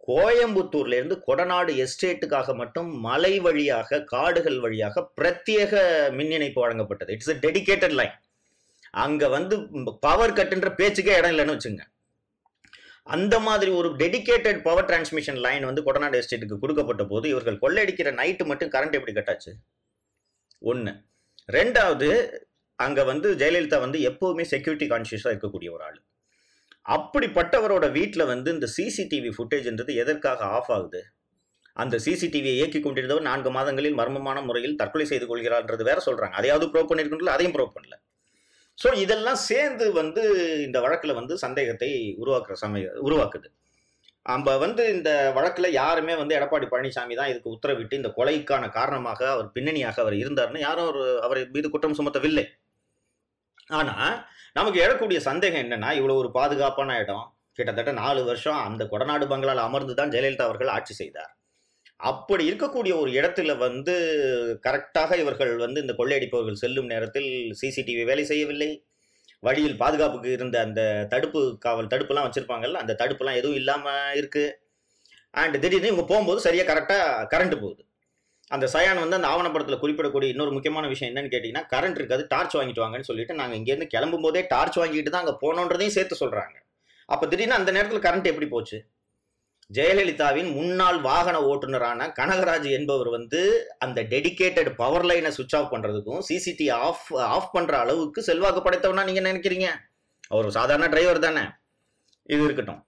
[0.09, 5.73] கோயம்புத்தூர்லேருந்து கொடநாடு எஸ்டேட்டுக்காக மட்டும் மலை வழியாக காடுகள் வழியாக பிரத்யேக
[6.19, 7.13] மின் இணைப்பு வழங்கப்பட்டது.
[7.17, 8.17] இட்ஸ் எ டெடிகேட்டட் லைன்
[9.05, 9.55] அங்கே வந்து
[10.07, 11.85] பவர் கட்டுன்ற பேச்சுக்கே இடம் இல்லைன்னு வச்சுங்க
[13.07, 18.45] அந்த மாதிரி ஒரு டெடிகேட்டட் பவர் டிரான்ஸ்மிஷன் லைன் வந்து கொடநாடு எஸ்டேட்டுக்கு கொடுக்கப்பட்ட போது இவர்கள் கொள்ளையடிக்கிற நைட்டு
[18.51, 19.53] மட்டும் கரண்ட் எப்படி கட்டாச்சு
[20.63, 20.93] ஒன்று
[21.49, 22.09] ரெண்டாவது
[22.79, 25.99] அங்கே வந்து ஜெயலலிதா வந்து எப்போவுமே செக்யூரிட்டி கான்சியஸாக இருக்கக்கூடிய ஒரு ஆள்.
[26.87, 31.01] அப்படிப்பட்டவரோட வீட்டில் வந்து இந்த சிசிடிவி ஃபுட்டேஜ்ன்றது எதற்காக ஆஃப் ஆகுது?
[31.77, 36.91] அந்த சிசிடிவியை இயக்கி கொண்டிருந்தவர் நான்கு மாதங்களில் மர்மமான முறையில் தற்கொலை செய்து கொள்கிறார்ன்றது வேற சொல்கிறாங்க அதையாவது ப்ரூவ்
[36.91, 37.97] பண்ணிருக்கல அதையும் ப்ரூவ் பண்ணல.
[38.79, 40.23] ஸோ இதெல்லாம் சேர்ந்து வந்து
[40.67, 41.91] இந்த வழக்கில் வந்து சந்தேகத்தை
[42.23, 43.49] உருவாக்குற சமய உருவாக்குது.
[44.27, 49.49] நம்ம வந்து இந்த வழக்கில் யாருமே வந்து எடப்பாடி பழனிசாமி தான் இதுக்கு உத்தரவிட்டு இந்த கொலைக்கான காரணமாக அவர்
[49.57, 52.45] பின்னணியாக அவர் இருந்தார்னு யாரும் ஒரு அவர் மீது குற்றம் சுமத்தவில்லை.
[53.79, 54.17] ஆனால்
[54.59, 57.25] நமக்கு எழக்கூடிய சந்தேகம் என்னன்னா இவ்வளோ ஒரு பாதுகாப்பான இடம்.
[57.59, 61.33] கிட்டத்தட்ட நாலு வருஷம் அந்த கொடநாடு பங்களால் அமர்ந்து தான் ஜெயலலிதா அவர்கள் ஆட்சி செய்தார்.
[62.01, 63.95] அப்படி இருக்கக்கூடிய ஒரு இடத்துல வந்து
[64.67, 67.29] கரெக்டாக இவர்கள் வந்து இந்த கொள்ளையடிப்பவர்கள் செல்லும் நேரத்தில்
[67.61, 68.71] சிசிடிவி வேலை செய்யவில்லை.
[69.43, 70.81] வழியில் பாதுகாப்புக்கு இருந்த அந்த
[71.13, 74.45] தடுப்பு காவல் தடுப்புலாம் வச்சிருப்பாங்கல்ல அந்த தடுப்புலாம் எதுவும் இல்லாமல் இருக்கு.
[75.35, 77.83] அண்ட் திடீர்னு இவங்க போகும்போது சரியாக கரெக்டாக கரண்ட் போகுது.
[78.51, 82.83] அந்த சயான் வந்து அந்த ஆவணப்படத்தில் குறிப்பிடக்கூடிய இன்னொரு முக்கியமான விஷயம் என்னன்னு கேட்டிங்கன்னா கரண்ட் இருக்காது டார்ச் வாங்கிட்டு
[82.85, 86.57] வாங்கன்னு சொல்லிட்டு நாங்கள் இங்கேருந்து கிளம்பும் போதே டார்ச் வாங்கிட்டு தான் அங்கே போனோன்றதையும் சேர்த்து சொல்கிறாங்க
[87.09, 88.79] அப்போ திடீர்னு அந்த நேரத்தில் கரண்ட் எப்படி போச்சு?
[89.75, 96.71] ஜெயலலிதாவின் முன்னாள் வாகன ஓட்டுநரான கனகராஜ் என்பவர் வந்து அந்த டெடிகேட்டட் பவர் லைனை சுவிச் ஆஃப் பண்ணுறதுக்கும் சிசிடி
[96.73, 99.69] ஆஃப் ஆஃப் பண்ணுற அளவுக்கு செல்வாக்கு படைத்தவனா நீங்கள் நினைக்கிறீங்க?
[100.29, 101.43] அவர் சாதாரண டிரைவர் தானே.
[102.23, 102.87] இது இருக்கட்டும்.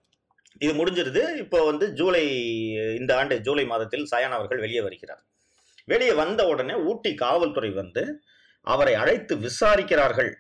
[0.59, 1.37] இது முடிஞ்சிருது.
[1.37, 2.23] இப்போ வந்து ஜூலை
[3.01, 5.23] இந்த ஆண்டு ஜூலை மாதத்தில் சயான் அவர்கள் வெளியே வருகிறார்.
[5.85, 8.23] வெளியே வந்த உடனே ஊட்டி காவல்துறை வந்து
[8.61, 10.31] அவரை அழைத்து விசாரிக்கிறார்கள்.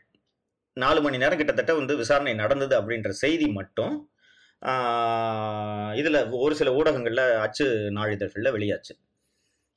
[0.72, 4.10] நாலு மணி நேரம் கிட்டத்தட்ட வந்து விசாரணை நடந்தது அப்படின்ற செய்தி மட்டும்
[6.00, 7.66] இதில் ஒரு சில ஊடகங்களில் அச்சு
[7.98, 8.94] நாளிதழ்களில் வெளியாச்சு.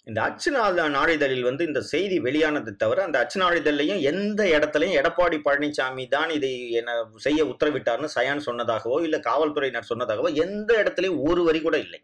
[0.08, 5.38] இந்த அச்சு நாள் நாளிதழில் வந்து இந்த செய்தி வெளியானது தவிர அந்த அச்சு நாளிதழையும் எந்த இடத்துலையும் எடப்பாடி
[5.48, 6.96] பழனிசாமி தான் இதை என்ன
[7.26, 12.00] செய்ய உத்தரவிட்டார்னு சயான் சொன்னதாகவோ இல்லை காவல்துறையினர் சொன்னதாகவோ எந்த இடத்துலையும் ஒரு வரி கூட இல்லை.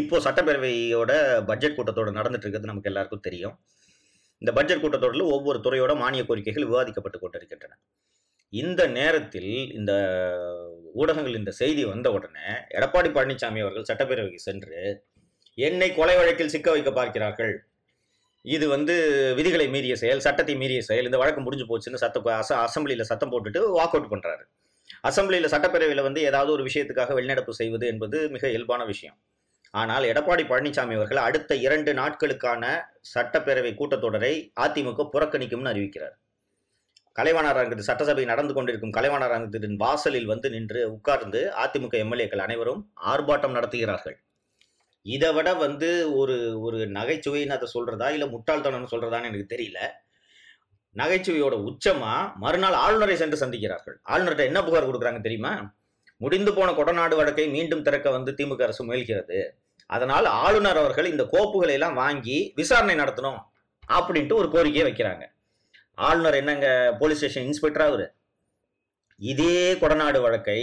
[0.00, 1.12] இப்போ சட்டப்பேரவையோட
[1.50, 3.56] பட்ஜெட் கூட்டத்தோடு நடந்துட்டு இருக்கிறது நமக்கு எல்லாருக்கும் தெரியும்.
[4.42, 7.74] இந்த பட்ஜெட் கூட்டத்தொடரில் ஒவ்வொரு துறையோட மானிய கோரிக்கைகள் விவாதிக்கப்பட்டு கொண்டிருக்கின்றன.
[8.60, 9.92] இந்த நேரத்தில் இந்த
[11.00, 12.46] ஊடகங்கள் இந்த செய்தி வந்த உடனே
[12.78, 14.80] எடப்பாடி பழனிசாமி அவர்கள் சட்டப்பேரவைக்கு சென்று
[15.58, 17.54] என்னை கொலை வழக்கில் சிக்க வைக்க பார்க்கிறார்கள்.
[18.44, 18.94] இது வந்து
[19.38, 21.08] விதிகளை மீறிய செயல் சட்டத்தை மீறிய செயல்.
[21.08, 24.44] இந்த வழக்கு முடிஞ்சு போச்சுன்னு சத்த அச அசம்பிளியில் சத்தம் போட்டுட்டு வாக் அவுட் பண்ணுறாரு
[25.08, 29.16] அசம்பிளியில் சட்டப்பேரவையில் வந்து ஏதாவது ஒரு விஷயத்துக்காக வெளிநடப்பு செய்வது என்பது மிக இயல்பான விஷயம்.
[29.74, 32.64] ஆனால் எடப்பாடி பழனிசாமி அவர்கள் அடுத்த இரண்டு நாட்களுக்கான
[33.14, 36.16] சட்டப்பேரவை கூட்டத்தொடரை அதிமுக புறக்கணிக்கும்னு அறிவிக்கிறார்.
[37.18, 44.16] கலைவாணர் சட்டசபை நடந்து கொண்டிருக்கும் கலைவாணர் அரங்கத்தின் வாசலில் வந்து நின்று உட்கார்ந்து அதிமுக எம்எல்ஏக்கள் அனைவரும் ஆர்ப்பாட்டம் நடத்துகிறார்கள்.
[45.02, 49.78] இதை விட வந்து ஒரு ஒரு நகைச்சுவைன்னு அதை சொல்றதா இல்லை முட்டாள்தனம்னு சொல்றதான்னு எனக்கு தெரியல.
[50.96, 53.96] நகைச்சுவையோட உச்சமா மறுநாள் ஆளுநரை சென்று சந்திக்கிறார்கள்.
[54.08, 55.74] ஆளுநர்கிட்ட என்ன புகார் கொடுக்குறாங்க தெரியுமா?
[56.16, 59.48] முடிந்து போன கொடநாடு வழக்கை மீண்டும் திறக்க வந்து திமுக அரசு முயல்கிறது.
[59.86, 63.40] அதனால் ஆளுநர் அவர்கள் இந்த கோப்புகளை எல்லாம் வாங்கி விசாரணை நடத்தணும்
[63.92, 65.24] அப்படின்ட்டு ஒரு கோரிக்கையை வைக்கிறாங்க.
[66.08, 66.68] ஆளுநர் என்னங்க
[67.00, 68.06] போலீஸ் ஸ்டேஷன் இன்ஸ்பெக்டர் அவர்?
[69.20, 70.60] இதே கொடநாடு வழக்கை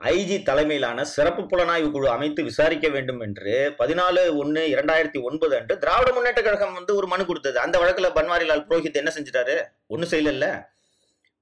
[0.00, 6.10] ஐஜி தலைமையிலான சிறப்பு புலனாய்வு குழு அமைத்து விசாரிக்க வேண்டும் என்று பதினாலு ஒன்று இரண்டாயிரத்தி ஒன்பது அன்று திராவிட
[6.16, 7.56] முன்னேற்ற கழகம் வந்து ஒரு மனு கொடுத்தது.
[7.64, 9.56] அந்த வழக்கில் பன்வாரிலால் புரோஹித் என்ன செஞ்சிட்டாரு?
[9.86, 10.48] ஒன்றும் செய்யல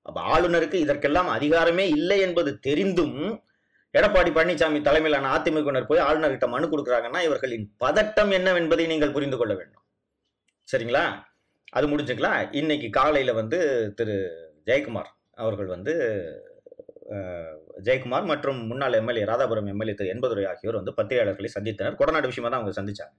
[0.08, 3.18] அப்போ ஆளுநருக்கு இதற்கெல்லாம் அதிகாரமே இல்லை என்பது தெரிந்தும்
[3.94, 9.84] எடப்பாடி பழனிசாமி தலைமையிலான அதிமுகவினர் போய் ஆளுநர்கிட்ட மனு கொடுக்குறாங்கன்னா இவர்களின் பதட்டம் என்னவென்பதை நீங்கள் புரிந்து கொள்ள வேண்டும்.
[10.68, 11.04] சரிங்களா?
[11.72, 12.40] அது முடிஞ்சுக்கலாம்.
[12.60, 13.58] இன்னைக்கு காலையில் வந்து
[13.98, 14.16] திரு
[14.68, 15.92] ஜெயக்குமார் அவர்கள் வந்து
[17.86, 21.98] ஜெயக்குமார் மற்றும் முன்னாள் எம்எல்ஏ ராதாபுரம் எம்எல்ஏ திரு என்பதுரை ஆகியோர் வந்து பத்திரிகையாளர்களை சந்தித்தனர்.
[22.00, 23.14] கொடநாடு விஷயமா தான் அவங்க சந்திச்சாங்க.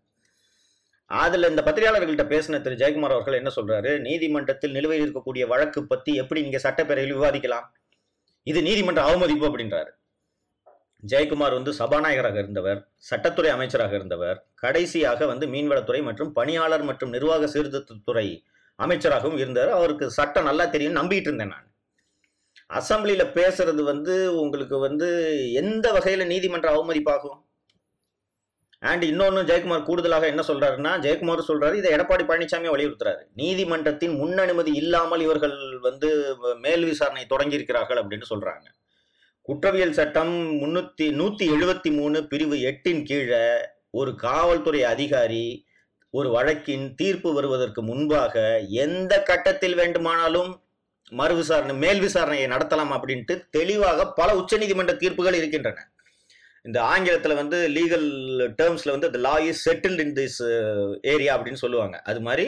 [1.12, 3.92] அதில் இந்த பத்திரிகையாளர்கள்ட்ட பேசின திரு ஜெயக்குமார் அவர்கள் என்ன சொல்றாரு?
[4.08, 7.68] நீதிமன்றத்தில் நிலுவையில் இருக்கக்கூடிய வழக்கு பத்தி எப்படி நீங்க சட்டப்பேரவையில் விவாதிக்கலாம்?
[8.44, 9.92] இது நீதிமன்ற அவமதிப்பு அப்படின்றாரு.
[11.12, 18.28] ஜெயக்குமார் வந்து சபாநாயகராக இருந்தவர் சட்டத்துறை அமைச்சராக இருந்தவர் கடைசியாக வந்து மீன்வளத்துறை மற்றும் பணியாளர் மற்றும் நிர்வாக சீர்திருத்தத்துறை
[18.80, 19.72] அமைச்சராகவும் இருந்தார்.
[19.78, 21.68] அவருக்கு சட்டம் நல்லா தெரியும் நம்பிட்டு இருந்தேன் நான்.
[22.80, 25.08] அசம்பிளியில் பேசுறது வந்து உங்களுக்கு வந்து
[25.62, 27.40] எந்த வகையில் நீதிமன்ற அவமதிப்பாகும்?
[28.90, 33.24] அண்ட் இன்னொன்று ஜெயக்குமார் கூடுதலாக என்ன சொல்றாருன்னா ஜெயக்குமார் சொல்றாரு இதை எடப்பாடி பழனிசாமி வலியுறுத்துறாரு.
[33.42, 35.56] நீதிமன்றத்தின் முன் அனுமதி இல்லாமல் இவர்கள்
[35.88, 36.10] வந்து
[36.66, 38.68] மேல் விசாரணை தொடங்கி இருக்கிறார்கள் அப்படின்னு சொல்றாங்க.
[39.48, 43.44] குற்றவியல் சட்டம் முன்னூத்தி நூத்தி எழுபத்தி மூணு பிரிவு எட்டின் கீழே
[43.92, 45.46] ஒரு காவல்துறை அதிகாரி
[46.14, 48.36] ஒரு வழக்கின் தீர்ப்பு வருவதற்கு முன்பாக
[48.86, 50.52] எந்த கட்டத்தில் வேண்டுமானாலும்
[51.12, 55.86] மறு விசாரணை மேல் விசாரணையை நடத்தலாம் அப்படின்ட்டு தெளிவாக பல உச்சநீதிமன்ற தீர்ப்புகள் இருக்கின்றன.
[56.66, 58.08] இந்த ஆங்கிலத்தில் வந்து லீகல்
[58.60, 60.40] டேர்ம்ஸில் வந்து the law is settled in this
[61.14, 61.98] area அப்படின்னு சொல்லுவாங்க.
[62.10, 62.48] அது மாதிரி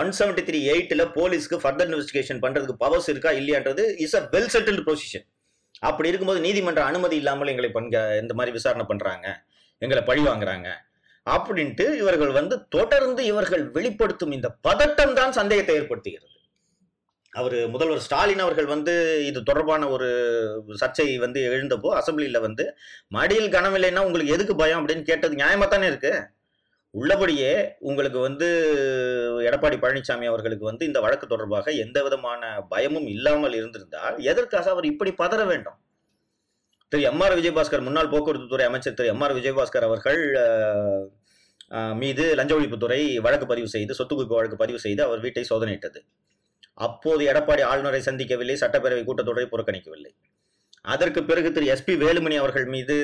[0.00, 4.84] ஒன் செவன்டி த்ரீ எயிட்டில் போலீஸ்க்கு ஃபர்தர் இன்வெஸ்டிகேஷன் பண்ணுறதுக்கு பவர்ஸ் இருக்கா இல்லையான்றது is a well settled
[4.90, 5.26] position
[5.82, 9.26] அப்படி இருக்கும்போது நீதிமன்ற அனுமதி இல்லாமல் எங்களை பண்க இந்த மாதிரி விசாரணை பண்ணுறாங்க
[9.82, 10.68] எங்களை பழி வாங்குறாங்க.
[11.26, 16.26] அப்படின்ட்டு இவர்கள் வந்து தொடர்ந்து இவர்கள் வெளிப்படுத்தும் இந்த பதட்டம் தான் சந்தேகத்தை ஏற்படுத்துகிறது.
[17.32, 18.92] அவர் முதல்வர் ஸ்டாலின் அவர்கள் வந்து
[19.26, 20.08] இது தொடர்பான ஒரு
[20.80, 22.64] சர்ச்சை வந்து எழுந்தப்போ அசம்பிளியில் வந்து
[23.16, 24.80] மடியில் கனமில்லைன்னா உங்களுக்கு எதுக்கு பயம்?
[24.80, 26.24] அப்படின்னு கேட்டது நியாயமாக தானே இருக்குது
[26.94, 27.50] உள்ளபடியே
[27.88, 28.46] உங்களுக்கு வந்து
[29.48, 35.12] எடப்பாடி பழனிசாமி அவர்களுக்கு வந்து இந்த வழக்கு தொடர்பாக எந்த விதமான பயமும் இல்லாமல் இருந்திருந்தால் எதற்காக அவர் இப்படி
[35.22, 35.78] பதற வேண்டும்?
[36.92, 40.22] திரு எம் ஆர் விஜயபாஸ்கர் முன்னாள் போக்குவரத்துத்துறை அமைச்சர் திரு எம் ஆர் விஜயபாஸ்கர் அவர்கள்
[42.00, 46.00] மீது லஞ்ச ஒழிப்புத்துறை வழக்கு பதிவு செய்து சொத்து குவிப்பு வழக்கு பதிவு செய்து அவர் வீட்டை சோதனையிட்டது.
[46.86, 50.12] அப்போது எடப்பாடி ஆளுநரை சந்திக்கவில்லை சட்டப்பேரவை கூட்டத்தொடரை புறக்கணிக்கவில்லை.
[50.94, 52.96] அதற்கு பிறகு திரு எஸ்பி வேலுமணி அவர்கள் மீது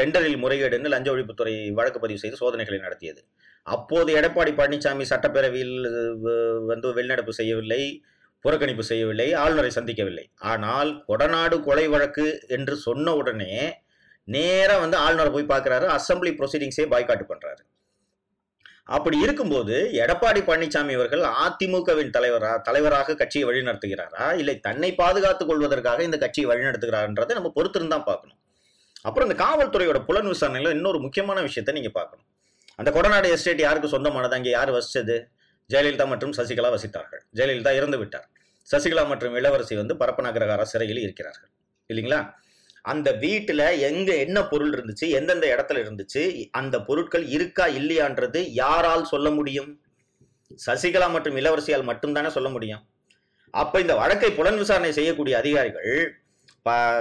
[0.00, 3.20] டெண்டரில் முறைகேடுன்னு லஞ்ச ஒழிப்புத்துறை வழக்கு பதிவு செய்து சோதனைகளை நடத்தியது.
[3.74, 5.76] அப்போது எடப்பாடி பழனிசாமி சட்டப்பேரவையில்
[6.70, 7.82] வந்து வெளிநடப்பு செய்யவில்லை
[8.44, 10.26] புறக்கணிப்பு செய்யவில்லை ஆளுநரை சந்திக்கவில்லை.
[10.52, 13.52] ஆனால் கொடநாடு கொலை வழக்கு என்று சொன்ன உடனே
[14.34, 17.62] நேராக வந்து ஆளுநர் போய் பார்க்குறாரு அசம்பிளி ப்ரொசீடிங்ஸே பாய்காட்டு பண்ணுறாரு
[18.96, 26.18] அப்படி இருக்கும்போது எடப்பாடி பழனிசாமி அவர்கள் அதிமுகவின் தலைவரா தலைவராக கட்சியை வழிநடத்துகிறாரா இல்லை தன்னை பாதுகாத்துக் கொள்வதற்காக இந்த
[26.24, 28.38] கட்சியை வழிநடத்துகிறார்ன்றதை நம்ம பொறுத்திருந்தான் பார்க்கணும்.
[29.06, 32.26] அப்புறம் இந்த காவல்துறையோட புலன் விசாரணையில் இன்னொரு முக்கியமான விஷயத்தை நீங்கள் பார்க்கணும்.
[32.76, 34.34] அந்த கொடநாடு எஸ்டேட் யாருக்கு சொந்தமானது?
[34.34, 35.16] அங்கே யார் வசிச்சது?
[35.72, 37.22] ஜெயலலிதா மற்றும் சசிகலா வசித்தார்கள்.
[37.36, 38.26] ஜெயலலிதா இறந்து விட்டார்.
[38.72, 41.50] சசிகலா மற்றும் இளவரசி வந்து பரப்பநகரகார சிறையில் இருக்கிறார்கள்.
[41.90, 42.20] இல்லைங்களா?
[42.82, 45.06] அந்த வீட்டில் எங்கே என்ன பொருள் இருந்துச்சு?
[45.08, 46.22] எந்தெந்த இடத்துல இருந்துச்சு?
[46.50, 49.80] அந்த பொருட்கள் இருக்கா இல்லையான்றது யாரால் சொல்ல முடியும்?
[50.66, 52.82] சசிகலா மற்றும் இளவரசியால் மட்டும்தானே சொல்ல முடியும்.
[53.50, 55.92] அப்போ இந்த வழக்கை புலன் விசாரணை செய்யக்கூடிய அதிகாரிகள்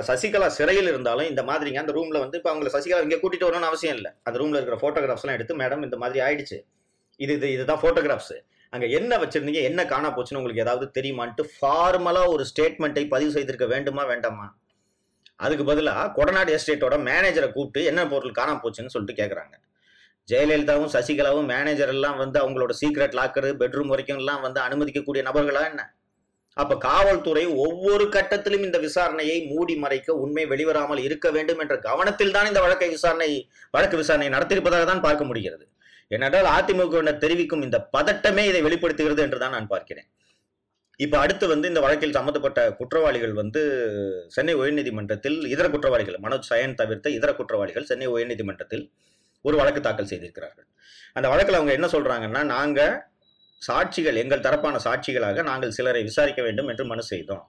[0.07, 3.95] சசிகலா சிறையில் இருந்தாலும் இந்த மாதிரிங்க அந்த ரூம்ல வந்து இப்போ அவங்களை சசிகலா இங்கே கூட்டிட்டு வரணும்னு அவசியம்
[3.97, 4.11] இல்லை.
[4.27, 6.57] அந்த ரூம்ல இருக்கிற போட்டோகிராஃப்ஸ் எல்லாம் எடுத்து மேடம் இந்த மாதிரி ஆயிடுச்சு.
[7.19, 8.35] இது இது இதுதான் போட்டோகிராஃப்ஸ்
[8.73, 9.61] அங்கே என்ன வச்சிருந்தீங்க?
[9.69, 14.47] என்ன காணா போச்சுன்னு உங்களுக்கு ஏதாவது தெரியுமான்ட்டு ஃபார்மலா ஒரு ஸ்டேட்மெண்ட்டை பதிவு செய்திருக்க வேண்டுமா வேண்டாமா?
[15.45, 19.55] அதுக்கு பதிலாக கொடநாடு எஸ்டேட்டோட மேனேஜரை கூப்பிட்டு என்ன பொருள் காணாம போச்சுன்னு சொல்லிட்டு கேட்குறாங்க
[20.31, 25.81] ஜெயலலிதாவும் சசிகலாவும் மேனேஜர் எல்லாம் வந்து அவங்களோட சீக்ரெட் லாக்கரு பெட்ரூம் வரைக்கும் எல்லாம் வந்து அனுமதிக்கக்கூடிய நபர்களா என்ன?
[26.57, 32.49] அப்ப காவல்துறை ஒவ்வொரு கட்டத்திலும் இந்த விசாரணையை மூடி மறைக்க உண்மை வெளிவராமல் இருக்க வேண்டும் என்ற கவனத்தில் தான்
[32.51, 33.29] இந்த வழக்கை விசாரணை
[33.75, 35.65] வழக்கு விசாரணை நடத்தியிருப்பதாக தான் பார்க்க முடிகிறது.
[36.15, 40.07] ஏனென்றால் அதிமுகவினர் தெரிவிக்கும் இந்த பதட்டமே இதை வெளிப்படுத்துகிறது என்று தான் நான் பார்க்கிறேன்.
[40.99, 43.61] இப்ப அடுத்து வந்து இந்த வழக்கில் சம்பந்தப்பட்ட குற்றவாளிகள் வந்து
[44.35, 48.85] சென்னை உயர்நீதிமன்றத்தில் இதர குற்றவாளிகள் மனோஜ் சயன் தவிர்த்த இதர குற்றவாளிகள் சென்னை உயர்நீதிமன்றத்தில்
[49.45, 50.67] ஒரு வழக்கு தாக்கல் செய்திருக்கிறார்கள்.
[51.17, 52.93] அந்த வழக்கில் அவங்க என்ன சொல்றாங்கன்னா நாங்கள்
[53.67, 57.43] சாட்சிகள் எங்கள் தரப்பான சாட்சிகளாக நாங்கள் சிலரை விசாரிக்க வேண்டும் என்று மனு செய்தோம்.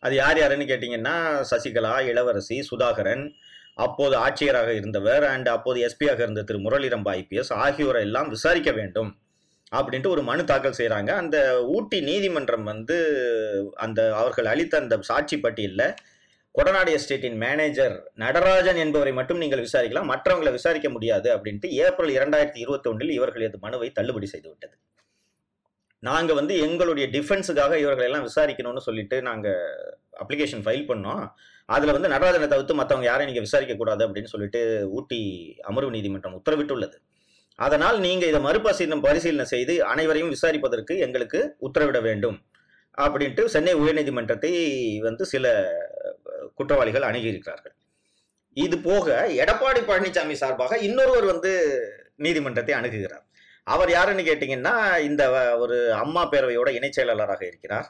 [0.00, 1.16] அது யார் யாருன்னு கேட்டிங்கன்னா
[1.50, 3.24] சசிகலா இளவரசி சுதாகரன்
[3.74, 9.10] அப்போது ஆட்சியராக இருந்தவர் அண்ட் அப்போது எஸ்பியாக இருந்த திரு முரளிரம்பா ஐபிஎஸ் ஆகியோரை எல்லாம் விசாரிக்க வேண்டும்
[9.74, 12.96] அப்படின்ட்டு ஒரு மனு தாக்கல் செய்கிறாங்க அந்த ஊட்டி நீதிமன்றம் வந்து
[13.74, 15.94] அந்த அவர்கள் அளித்த அந்த சாட்சி பட்டியலில்
[16.54, 22.88] கொடநாடு எஸ்டேட்டின் மேனேஜர் நடராஜன் என்பவரை மட்டும் நீங்கள் விசாரிக்கலாம் மற்றவங்களை விசாரிக்க முடியாது அப்படின்ட்டு ஏப்ரல் இரண்டாயிரத்தி இருபத்தி
[22.88, 24.76] ஒன்றில் இவர்கள் மனுவை தள்ளுபடி செய்துவிட்டது
[26.08, 29.62] நாங்கள் வந்து எங்களுடைய டிஃபென்ஸுக்காக இவர்களை எல்லாம் விசாரிக்கணும்னு சொல்லிட்டு நாங்கள்
[30.22, 31.24] அப்ளிகேஷன் ஃபைல் பண்ணோம்.
[31.74, 34.60] அதில் வந்து நடராஜனை தவிர்த்து மற்றவங்க யாரையும் நீங்கள் விசாரிக்கக்கூடாது அப்படின்னு சொல்லிட்டு
[34.98, 35.20] ஊட்டி
[35.70, 36.96] அமர்வு நீதிமன்றம் உத்தரவிட்டுள்ளது.
[37.58, 42.38] அதனால் நீங்கள் இதை மறுபரிசீலனை பரிசீலனை செய்து அனைவரையும் விசாரிப்பதற்கு எங்களுக்கு உத்தரவிட வேண்டும்
[43.04, 44.52] அப்படின்ட்டு சென்னை உயர்நீதிமன்றத்தை
[45.08, 45.46] வந்து சில
[46.58, 47.74] குற்றவாளிகள் அணுகியிருக்கிறார்கள்.
[48.56, 49.06] இது போக
[49.42, 51.52] எடப்பாடி பழனிசாமி சார்பாக இன்னொருவர் வந்து
[52.24, 53.24] நீதிமன்றத்தை அணுகுகிறார்.
[53.66, 54.74] அவர் யாருன்னு கேட்டிங்கன்னா
[55.08, 55.22] இந்த
[55.62, 57.88] ஒரு அம்மா பேரவையோட இணைச் செயலாளராக இருக்கிறார்.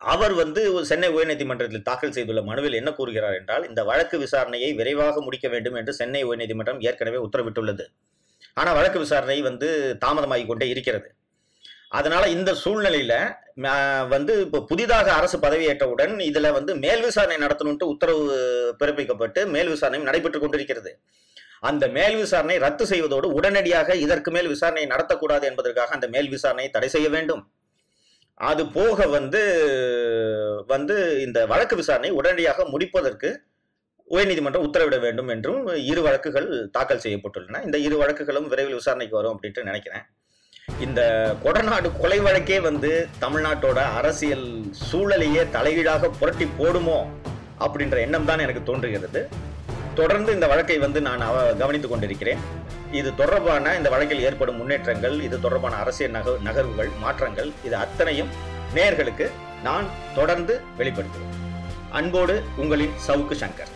[0.00, 5.20] அவர் வந்து ஒரு சென்னை உயர்நீதிமன்றத்தில் தாக்கல் செய்துள்ள மனுவில் என்ன கூறுகிறார் என்றால் இந்த வழக்கு விசாரணையை விரைவாக
[5.26, 7.86] முடிக்க வேண்டும் என்று சென்னை உயர்நீதிமன்றம் ஏற்கனவே உத்தரவிட்டுள்ளது.
[8.60, 9.68] ஆனால் வழக்கு விசாரணை வந்து
[10.04, 11.08] தாமதமாகி கொண்டே இருக்கிறது.
[11.98, 13.14] அதனால இந்த சூழ்நிலையில
[14.14, 18.24] வந்து இப்போ புதிதாக அரசு பதவியேற்றவுடன் இதுல வந்து மேல் விசாரணை நடத்தணும்ட்டு உத்தரவு
[18.80, 20.90] பிறப்பிக்கப்பட்டு மேல் விசாரணை நடைபெற்று கொண்டிருக்கிறது.
[21.62, 26.88] அந்த மேல் விசாரணை ரத்து செய்வதோடு உடனடியாக இதற்கு மேல் விசாரணை நடத்தக்கூடாது என்பதற்காக அந்த மேல் விசாரணையை தடை
[26.94, 27.42] செய்ய வேண்டும்.
[28.40, 29.42] அது போக வந்து
[30.72, 33.30] வந்து இந்த வழக்கு விசாரணை உடனடியாக முடிப்பதற்கு
[34.14, 37.62] உயர்நீதிமன்றம் உத்தரவிட வேண்டும் என்றும் இரு வழக்குகள் தாக்கல் செய்யப்பட்டுள்ளன.
[37.66, 40.04] இந்த இரு வழக்குகளும் விரைவில் விசாரணைக்கு வரும் அப்படின்ட்டு நினைக்கிறேன்.
[40.84, 41.00] இந்த
[41.44, 42.90] கொடநாடு கொலை வழக்கே வந்து
[43.24, 44.46] தமிழ்நாட்டோட அரசியல்
[44.88, 46.98] சூழலையே தலைகீழாக புரட்டி போடுமோ
[47.66, 49.22] அப்படின்ற எண்ணம் தான் எனக்கு தோன்றுகிறது.
[49.96, 52.38] தொடர்ந்து இந்த வழக்கை வந்து நான் அவ- கவனித்துக் கொண்டிருக்கிறேன்.
[52.92, 58.28] இது தொடர்பான இந்த வழக்கில் ஏற்படும் முன்னேற்றங்கள் இது தொடர்பான அரசியல் நகர் நகர்வுகள் மாற்றங்கள் இது அத்தனையும்
[58.74, 59.30] நேயர்களுக்கு
[59.62, 61.34] நான் தொடர்ந்து வெளிப்படுத்துவேன்.
[61.90, 63.75] அன்போடு உங்களின் சவுக்கு சங்கர்.